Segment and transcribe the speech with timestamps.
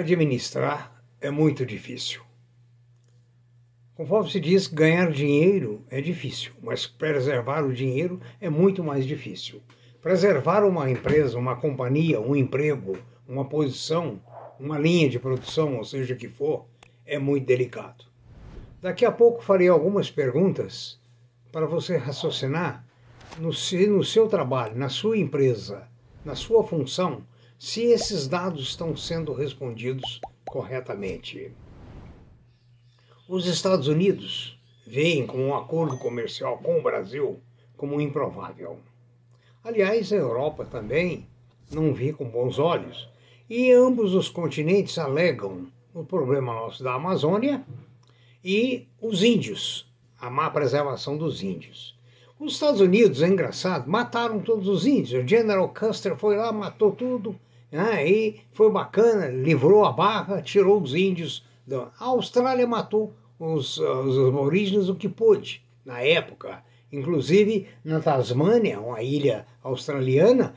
[0.00, 2.22] administrar é muito difícil.
[3.94, 9.62] Conforme se diz, ganhar dinheiro é difícil, mas preservar o dinheiro é muito mais difícil.
[10.00, 12.96] Preservar uma empresa, uma companhia, um emprego,
[13.28, 14.18] uma posição,
[14.58, 16.64] uma linha de produção, ou seja que for,
[17.04, 18.04] é muito delicado.
[18.80, 20.98] Daqui a pouco farei algumas perguntas
[21.52, 22.86] para você raciocinar
[23.38, 25.86] no seu, no seu trabalho, na sua empresa,
[26.24, 27.22] na sua função,
[27.60, 31.52] se esses dados estão sendo respondidos corretamente.
[33.28, 37.38] Os Estados Unidos veem com um acordo comercial com o Brasil
[37.76, 38.78] como improvável.
[39.62, 41.28] Aliás, a Europa também
[41.70, 43.10] não vê com bons olhos.
[43.48, 47.62] E ambos os continentes alegam o problema nosso da Amazônia
[48.42, 49.86] e os índios,
[50.18, 51.94] a má preservação dos índios.
[52.38, 55.22] Os Estados Unidos, é engraçado, mataram todos os índios.
[55.22, 57.38] O General Custer foi lá, matou tudo
[57.70, 58.08] né?
[58.08, 61.44] e foi bacana, livrou a barra, tirou os índios.
[61.98, 66.62] A Austrália matou os, os aborígenes o que pôde, na época.
[66.92, 70.54] Inclusive, na Tasmânia, uma ilha australiana,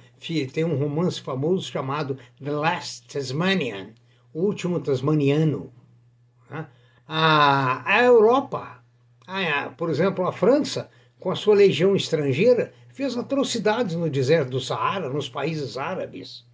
[0.51, 3.91] tem um romance famoso chamado The Last Tasmanian,
[4.33, 5.71] O Último Tasmaniano.
[6.49, 6.65] Né?
[7.07, 8.83] A, a Europa,
[9.77, 10.89] por exemplo, a França,
[11.19, 16.45] com a sua legião estrangeira, fez atrocidades no deserto do Saara, nos países árabes.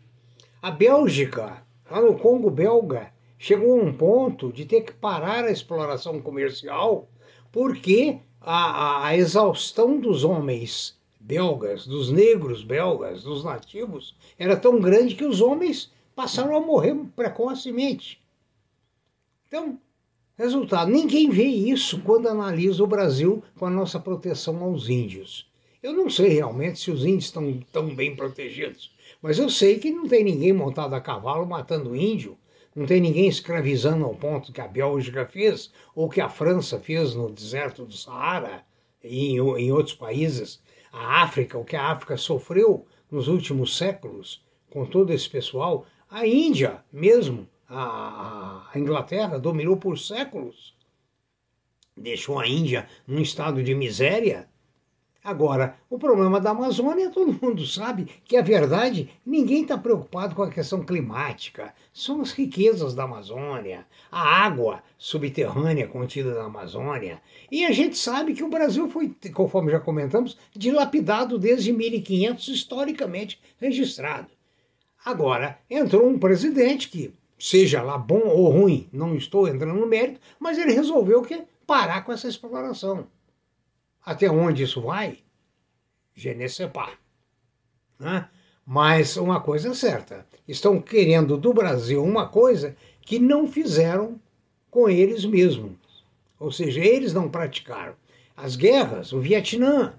[0.62, 5.52] A Bélgica, lá no Congo belga, chegou a um ponto de ter que parar a
[5.52, 7.08] exploração comercial
[7.50, 15.16] porque a, a exaustão dos homens belgas, dos negros belgas, dos nativos, era tão grande
[15.16, 18.22] que os homens passaram a morrer precocemente.
[19.48, 19.80] Então,
[20.38, 25.50] resultado, ninguém vê isso quando analisa o Brasil com a nossa proteção aos índios.
[25.82, 28.92] Eu não sei realmente se os índios estão tão bem protegidos.
[29.22, 32.38] Mas eu sei que não tem ninguém montado a cavalo matando índio,
[32.76, 37.16] não tem ninguém escravizando ao ponto que a Bélgica fez, ou que a França fez
[37.16, 38.64] no deserto do Saara
[39.04, 40.62] e em, em outros países.
[40.92, 45.86] A África, o que a África sofreu nos últimos séculos com todo esse pessoal.
[46.10, 50.76] A Índia mesmo, a, a Inglaterra dominou por séculos.
[51.96, 54.48] Deixou a Índia num estado de miséria
[55.24, 60.44] Agora, o problema da Amazônia, todo mundo sabe que a verdade, ninguém está preocupado com
[60.44, 61.74] a questão climática.
[61.94, 67.22] São as riquezas da Amazônia, a água subterrânea contida na Amazônia.
[67.52, 73.42] E a gente sabe que o Brasil foi, conforme já comentamos, dilapidado desde 1500, historicamente
[73.58, 74.30] registrado.
[75.04, 80.22] Agora, entrou um presidente que, seja lá bom ou ruim, não estou entrando no mérito,
[80.40, 83.06] mas ele resolveu que parar com essa exploração.
[84.10, 85.20] Até onde isso vai?
[86.74, 86.94] Pas.
[88.00, 88.28] Né?
[88.66, 94.20] Mas uma coisa é certa: estão querendo do Brasil uma coisa que não fizeram
[94.72, 95.78] com eles mesmos.
[96.40, 97.94] Ou seja, eles não praticaram.
[98.36, 99.94] As guerras, o Vietnã,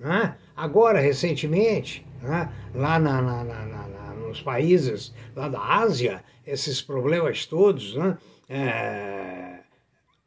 [0.00, 0.36] né?
[0.56, 2.52] agora recentemente, né?
[2.74, 8.18] lá na, na, na, nos países lá da Ásia, esses problemas todos, né?
[8.48, 9.60] é,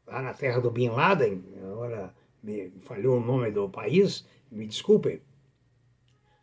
[0.06, 1.44] lá na terra do Bin Laden,
[2.46, 5.20] me falhou o nome do país, me desculpem,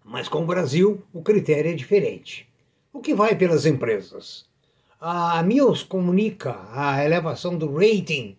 [0.04, 2.50] mas com o Brasil o critério é diferente.
[2.92, 4.46] O que vai pelas empresas?
[5.00, 8.36] A Mills comunica a elevação do rating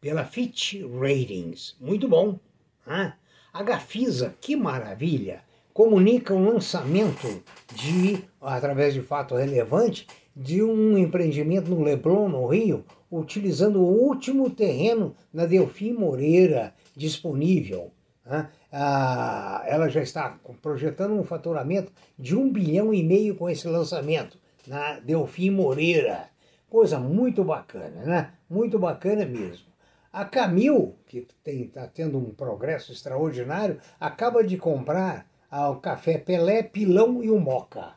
[0.00, 1.76] pela Fitch Ratings.
[1.80, 2.38] Muito bom.
[2.84, 3.14] Né?
[3.52, 5.42] A Gafisa, que maravilha,
[5.72, 7.42] comunica o lançamento
[7.74, 14.48] de, através de fato relevante, de um empreendimento no Leblon, no Rio, utilizando o último
[14.50, 17.92] terreno na Delfim Moreira disponível.
[18.24, 18.48] Né?
[18.72, 24.38] Ah, ela já está projetando um faturamento de um bilhão e meio com esse lançamento
[24.66, 26.30] na Delfim Moreira.
[26.70, 28.32] Coisa muito bacana, né?
[28.48, 29.66] Muito bacana mesmo.
[30.10, 37.22] A Camil, que está tendo um progresso extraordinário, acaba de comprar o café Pelé, Pilão
[37.22, 37.92] e o Moca.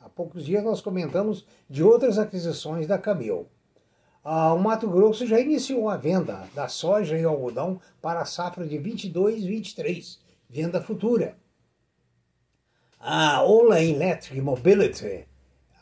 [0.00, 3.46] Há poucos dias nós comentamos de outras aquisições da Camil.
[4.30, 8.66] Ah, o Mato Grosso já iniciou a venda da soja e algodão para a safra
[8.66, 10.20] de 22 e 23,
[10.50, 11.34] venda futura.
[13.00, 15.26] A Ola Electric Mobility,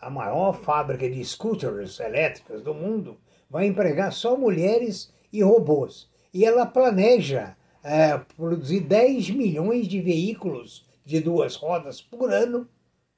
[0.00, 3.18] a maior fábrica de scooters elétricas do mundo,
[3.50, 6.08] vai empregar só mulheres e robôs.
[6.32, 12.68] E ela planeja é, produzir 10 milhões de veículos de duas rodas por ano,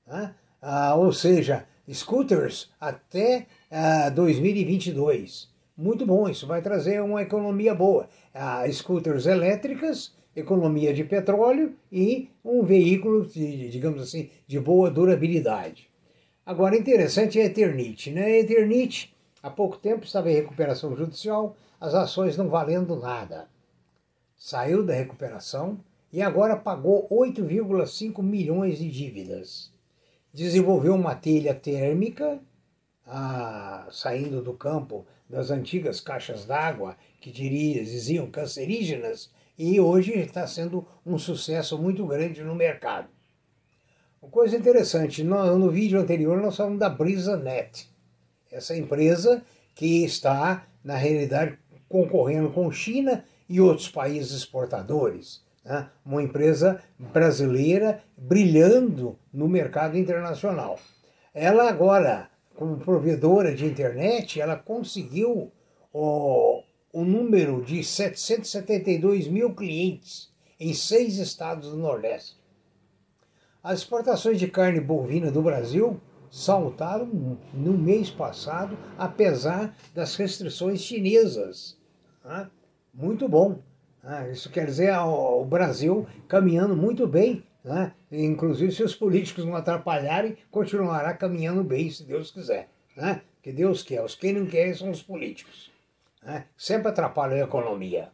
[0.06, 0.34] né?
[0.62, 5.48] ah, ou seja, scooters até ah, 2022.
[5.76, 8.08] Muito bom, isso vai trazer uma economia boa.
[8.34, 15.88] Ah, scooters elétricas, economia de petróleo e um veículo, de, digamos assim, de boa durabilidade.
[16.44, 18.10] Agora, interessante é a Eternit.
[18.10, 18.24] Né?
[18.24, 23.48] A Eternit, há pouco tempo, estava em recuperação judicial, as ações não valendo nada.
[24.36, 25.78] Saiu da recuperação
[26.12, 29.70] e agora pagou 8,5 milhões de dívidas.
[30.32, 32.40] Desenvolveu uma telha térmica,
[33.90, 41.18] saindo do campo das antigas caixas d'água que diziam cancerígenas, e hoje está sendo um
[41.18, 43.08] sucesso muito grande no mercado.
[44.22, 47.88] Uma coisa interessante, no, no vídeo anterior nós falamos da BrisaNet,
[48.50, 49.42] essa empresa
[49.74, 51.58] que está, na realidade,
[51.88, 55.42] concorrendo com China e outros países exportadores.
[55.64, 55.88] Né?
[56.04, 60.78] Uma empresa brasileira brilhando no mercado internacional.
[61.32, 62.28] Ela agora,
[62.58, 65.52] como provedora de internet, ela conseguiu
[65.92, 70.28] o, o número de 772 mil clientes
[70.58, 72.36] em seis estados do Nordeste.
[73.62, 76.00] As exportações de carne bovina do Brasil
[76.32, 81.78] saltaram no mês passado, apesar das restrições chinesas.
[82.24, 82.50] Né?
[82.92, 83.60] Muito bom.
[84.02, 84.32] Né?
[84.32, 87.44] Isso quer dizer o Brasil caminhando muito bem.
[87.68, 87.92] Né?
[88.10, 92.70] Inclusive, se os políticos não atrapalharem, continuará caminhando bem, se Deus quiser.
[92.96, 93.20] Né?
[93.42, 94.02] Que Deus quer.
[94.02, 95.70] Os que não querem são os políticos.
[96.22, 96.46] Né?
[96.56, 98.10] Sempre atrapalham a economia.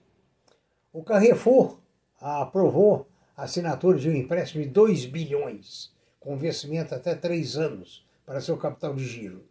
[0.93, 1.79] O Carrefour
[2.21, 3.07] aprovou
[3.37, 8.57] a assinatura de um empréstimo de 2 bilhões, com vencimento até 3 anos, para seu
[8.57, 9.45] capital de giro.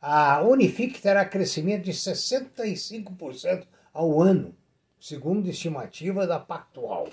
[0.00, 4.54] A Unifique terá crescimento de 65% ao ano,
[4.98, 7.10] segundo estimativa da Pactual.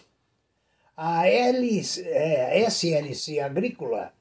[0.95, 4.11] A é, SLC Agrícola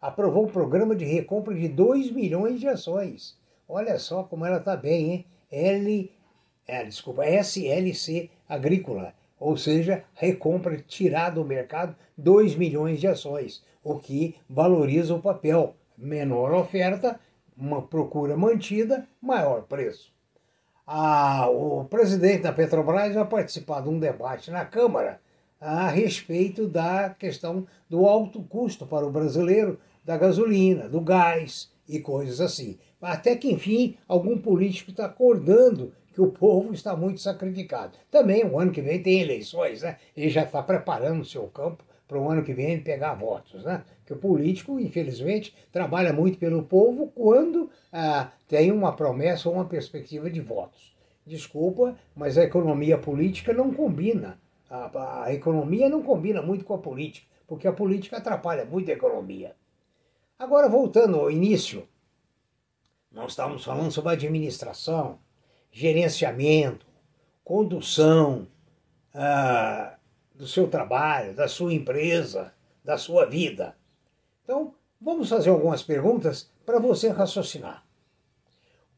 [0.00, 3.38] aprovou o programa de recompra de 2 milhões de ações.
[3.68, 5.26] Olha só como ela está bem, hein?
[5.50, 6.12] L,
[6.66, 13.98] é, desculpa, SLC Agrícola, ou seja, recompra, tirar do mercado 2 milhões de ações, o
[13.98, 15.76] que valoriza o papel.
[15.96, 17.20] Menor oferta,
[17.56, 20.12] uma procura mantida, maior preço.
[20.86, 25.20] Ah, o presidente da Petrobras vai participar de um debate na Câmara
[25.60, 32.00] a respeito da questão do alto custo para o brasileiro da gasolina, do gás e
[32.00, 32.78] coisas assim.
[33.00, 37.98] Até que, enfim, algum político está acordando que o povo está muito sacrificado.
[38.10, 39.98] Também o ano que vem tem eleições, né?
[40.16, 43.84] Ele já está preparando o seu campo para o ano que vem pegar votos, né?
[44.04, 49.66] Que o político, infelizmente, trabalha muito pelo povo quando ah, tem uma promessa ou uma
[49.66, 50.96] perspectiva de votos.
[51.26, 54.38] Desculpa, mas a economia política não combina.
[54.68, 58.94] A, a economia não combina muito com a política, porque a política atrapalha muito a
[58.94, 59.54] economia.
[60.38, 61.88] Agora, voltando ao início,
[63.10, 65.18] nós estávamos falando sobre administração,
[65.72, 66.86] gerenciamento,
[67.42, 68.46] condução
[69.14, 69.96] ah,
[70.34, 72.52] do seu trabalho, da sua empresa,
[72.84, 73.76] da sua vida.
[74.44, 77.84] Então, vamos fazer algumas perguntas para você raciocinar.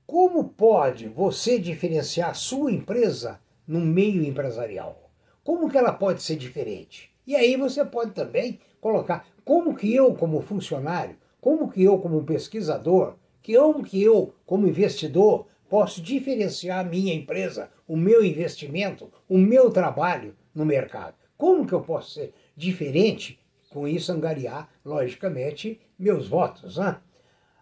[0.06, 5.07] Como pode você diferenciar a sua empresa no meio empresarial?
[5.49, 7.11] Como que ela pode ser diferente?
[7.27, 12.23] E aí você pode também colocar como que eu, como funcionário, como que eu, como
[12.23, 19.11] pesquisador, que como que eu, como investidor, posso diferenciar a minha empresa, o meu investimento,
[19.27, 21.15] o meu trabalho no mercado?
[21.39, 23.41] Como que eu posso ser diferente?
[23.71, 26.76] Com isso, angariar, logicamente, meus votos.
[26.76, 26.95] Né?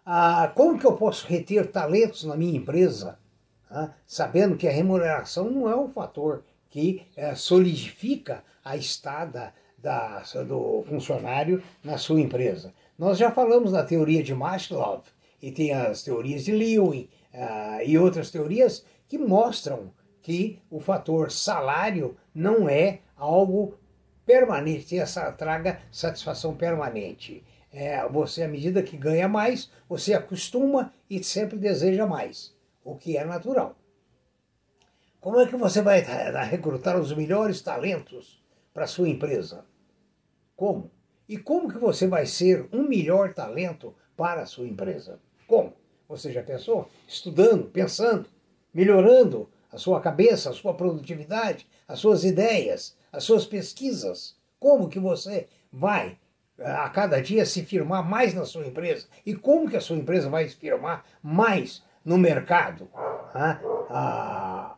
[0.05, 3.17] Ah, como que eu posso reter talentos na minha empresa?
[3.71, 3.93] Né?
[4.05, 6.43] Sabendo que a remuneração não é um fator
[6.77, 12.71] que é, solidifica a estada da, do funcionário na sua empresa.
[12.99, 15.01] Nós já falamos da teoria de Maslow
[15.41, 19.91] e tem as teorias de Lewin, uh, e outras teorias que mostram
[20.21, 23.73] que o fator salário não é algo
[24.23, 27.43] permanente, essa traga satisfação permanente.
[27.73, 33.17] É, você, à medida que ganha mais, você acostuma e sempre deseja mais, o que
[33.17, 33.75] é natural.
[35.19, 35.99] Como é que você vai
[36.49, 38.41] recrutar os melhores talentos
[38.73, 39.65] para a sua empresa?
[40.55, 40.91] Como?
[41.27, 45.19] E como que você vai ser um melhor talento para a sua empresa?
[45.47, 45.73] Como?
[46.07, 46.89] Você já pensou?
[47.07, 48.29] Estudando, pensando,
[48.73, 54.37] melhorando a sua cabeça, a sua produtividade, as suas ideias, as suas pesquisas.
[54.59, 56.17] Como que você vai
[56.57, 59.07] eh, a cada dia se firmar mais na sua empresa?
[59.25, 62.87] E como que a sua empresa vai se firmar mais no mercado?
[63.35, 63.59] Ah,
[63.89, 64.75] ah,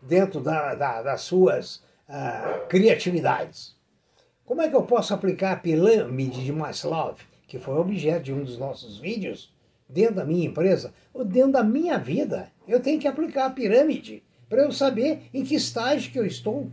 [0.00, 3.74] dentro da, da, das suas ah, criatividades.
[4.44, 7.16] Como é que eu posso aplicar a pirâmide de Maslow,
[7.48, 9.52] que foi objeto de um dos nossos vídeos,
[9.88, 12.48] dentro da minha empresa ou dentro da minha vida.
[12.66, 16.70] Eu tenho que aplicar a pirâmide para eu saber em que estágio que eu estou,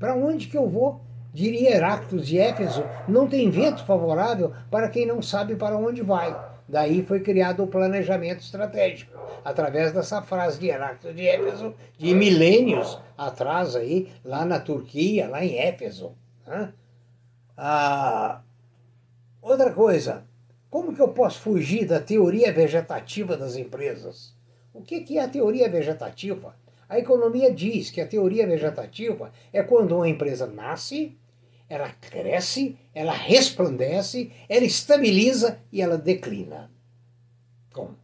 [0.00, 1.00] para onde que eu vou.
[1.32, 6.34] Diria Heráclitos de Éfeso, não tem vento favorável para quem não sabe para onde vai.
[6.68, 12.98] Daí foi criado o planejamento estratégico, através dessa frase de Heráclito de Éfeso, de milênios
[13.16, 16.12] atrás aí, lá na Turquia, lá em Éfeso.
[16.44, 16.72] Né?
[17.56, 18.42] Ah,
[19.40, 20.24] outra coisa,
[20.68, 24.34] como que eu posso fugir da teoria vegetativa das empresas?
[24.74, 26.54] O que, que é a teoria vegetativa?
[26.88, 31.16] A economia diz que a teoria vegetativa é quando uma empresa nasce,
[31.68, 36.70] ela cresce, ela resplandece, ela estabiliza e ela declina.
[37.72, 37.96] Como?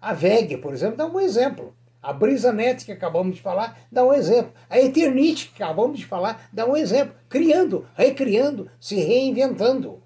[0.00, 1.74] A VEG, por exemplo, dá um exemplo.
[2.02, 4.52] A BrisaNet, que acabamos de falar, dá um exemplo.
[4.70, 7.14] A Eternit, que acabamos de falar, dá um exemplo.
[7.28, 10.02] Criando, recriando, se reinventando.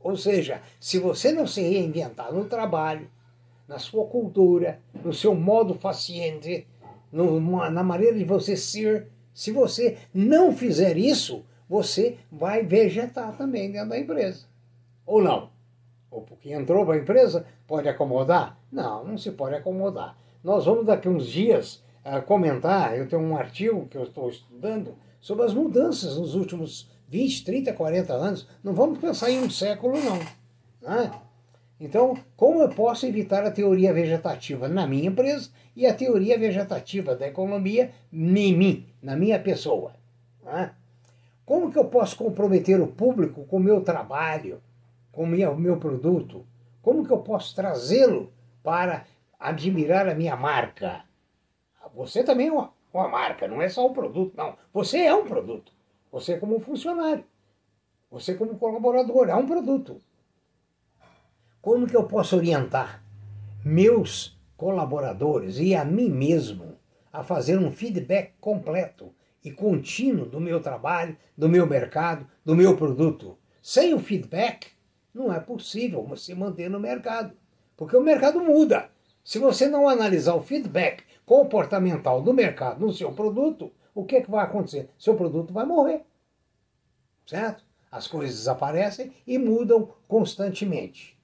[0.00, 3.08] Ou seja, se você não se reinventar no trabalho,
[3.68, 6.66] na sua cultura, no seu modo faciente,
[7.12, 7.40] no,
[7.70, 13.90] na maneira de você ser, se você não fizer isso, você vai vegetar também dentro
[13.90, 14.46] da empresa.
[15.04, 15.50] Ou não?
[16.10, 18.58] Ou porque entrou para a empresa, pode acomodar?
[18.70, 20.16] Não, não se pode acomodar.
[20.42, 24.94] Nós vamos daqui uns dias uh, comentar, eu tenho um artigo que eu estou estudando
[25.20, 28.48] sobre as mudanças nos últimos 20, 30, 40 anos.
[28.62, 30.18] Não vamos pensar em um século, não.
[30.80, 31.10] Né?
[31.78, 37.14] Então, como eu posso evitar a teoria vegetativa na minha empresa e a teoria vegetativa
[37.14, 39.92] da economia em mim, na minha pessoa?
[40.44, 40.72] Né?
[41.46, 44.60] Como que eu posso comprometer o público com o meu trabalho,
[45.12, 46.44] com o meu, produto?
[46.82, 48.32] Como que eu posso trazê-lo
[48.64, 49.06] para
[49.38, 51.04] admirar a minha marca?
[51.94, 54.56] Você também é uma, uma marca, não é só um produto, não.
[54.74, 55.72] Você é um produto.
[56.10, 57.24] Você como funcionário.
[58.10, 60.00] Você como colaborador, é um produto.
[61.62, 63.04] Como que eu posso orientar
[63.64, 66.76] meus colaboradores e a mim mesmo
[67.12, 69.14] a fazer um feedback completo
[69.46, 73.38] e contínuo do meu trabalho, do meu mercado, do meu produto.
[73.62, 74.72] Sem o feedback,
[75.14, 77.32] não é possível se manter no mercado,
[77.76, 78.90] porque o mercado muda.
[79.22, 84.20] Se você não analisar o feedback comportamental do mercado no seu produto, o que, é
[84.20, 84.90] que vai acontecer?
[84.98, 86.04] Seu produto vai morrer.
[87.24, 87.64] Certo?
[87.88, 91.16] As coisas desaparecem e mudam constantemente.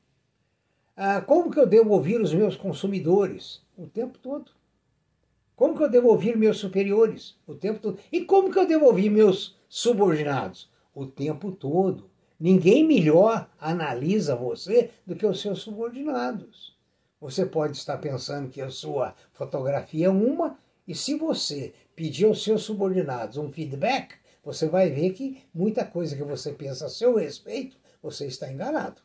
[0.97, 3.61] Ah, como que eu devo ouvir os meus consumidores?
[3.77, 4.53] O tempo todo.
[5.63, 7.97] Como que eu devo ouvir meus superiores o tempo todo?
[8.11, 12.11] E como que eu devo ouvir meus subordinados o tempo todo?
[12.37, 16.77] Ninguém melhor analisa você do que os seus subordinados.
[17.21, 22.43] Você pode estar pensando que a sua fotografia é uma, e se você pedir aos
[22.43, 27.15] seus subordinados um feedback, você vai ver que muita coisa que você pensa a seu
[27.15, 29.01] respeito, você está enganado.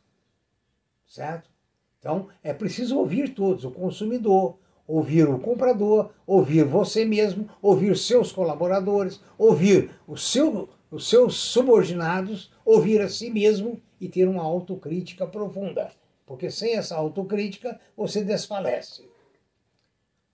[1.05, 1.51] Certo?
[1.99, 4.57] Então, é preciso ouvir todos, o consumidor,
[4.87, 12.51] ouvir o comprador, ouvir você mesmo, ouvir seus colaboradores, ouvir o seu, os seus subordinados,
[12.63, 15.91] ouvir a si mesmo e ter uma autocrítica profunda.
[16.25, 19.07] Porque sem essa autocrítica você desfalece.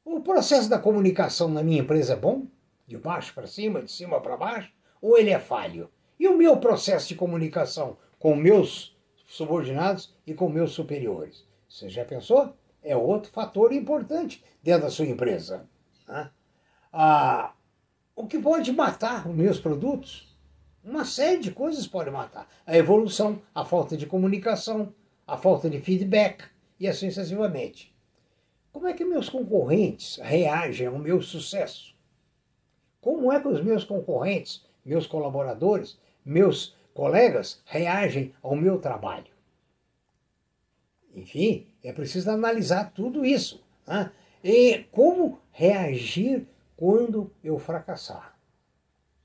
[0.06, 2.46] O processo da comunicação na minha empresa é bom?
[2.86, 4.72] De baixo para cima, de cima para baixo?
[5.02, 5.90] Ou ele é falho?
[6.20, 8.96] E o meu processo de comunicação com meus
[9.26, 11.48] subordinados e com meus superiores?
[11.68, 12.54] Você já pensou?
[12.84, 15.68] É outro fator importante dentro da sua empresa.
[16.08, 16.30] Né?
[16.92, 17.54] Ah,
[18.16, 20.32] o que pode matar os meus produtos?
[20.84, 22.48] Uma série de coisas pode matar.
[22.66, 24.94] A evolução, a falta de comunicação,
[25.26, 26.44] a falta de feedback
[26.80, 27.96] e assim sucessivamente.
[28.72, 31.96] Como é que meus concorrentes reagem ao meu sucesso?
[33.00, 39.32] Como é que os meus concorrentes, meus colaboradores, meus colegas reagem ao meu trabalho?
[41.14, 43.64] Enfim, é preciso analisar tudo isso.
[43.88, 44.12] Né?
[44.44, 48.36] E como reagir quando eu fracassar?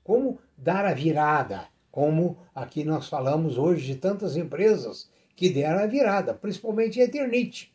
[0.03, 1.67] Como dar a virada?
[1.91, 7.73] Como aqui nós falamos hoje de tantas empresas que deram a virada, principalmente a Eternit,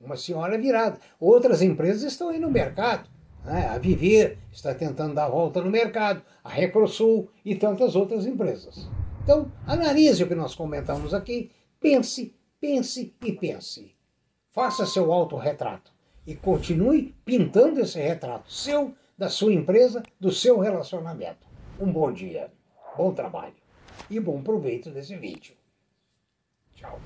[0.00, 0.98] uma senhora virada.
[1.20, 3.08] Outras empresas estão aí no mercado.
[3.44, 3.68] Né?
[3.68, 8.88] A Viver está tentando dar a volta no mercado, a Recrosul e tantas outras empresas.
[9.22, 13.92] Então, analise o que nós comentamos aqui, pense pense e pense.
[14.52, 15.90] Faça seu autorretrato
[16.26, 21.46] e continue pintando esse retrato seu, da sua empresa, do seu relacionamento.
[21.80, 22.52] Um bom dia,
[22.96, 23.54] bom trabalho
[24.10, 25.56] e bom proveito desse vídeo.
[26.74, 27.00] Tchau.